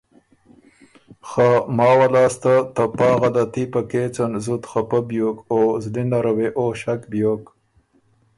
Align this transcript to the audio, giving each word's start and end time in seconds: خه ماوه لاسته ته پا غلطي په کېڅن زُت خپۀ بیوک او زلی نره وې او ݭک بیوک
خه 1.27 1.49
ماوه 1.77 2.07
لاسته 2.15 2.53
ته 2.75 2.83
پا 2.97 3.09
غلطي 3.21 3.65
په 3.73 3.81
کېڅن 3.91 4.31
زُت 4.45 4.63
خپۀ 4.71 4.99
بیوک 5.09 5.37
او 5.51 5.59
زلی 5.83 6.03
نره 6.11 6.31
وې 6.37 6.47
او 6.59 6.65
ݭک 6.79 7.01
بیوک 7.11 7.43